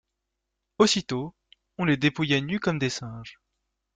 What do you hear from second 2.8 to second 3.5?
singes.